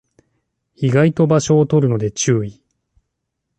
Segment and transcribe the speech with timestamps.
[0.77, 2.59] 意外と場所を取るので注意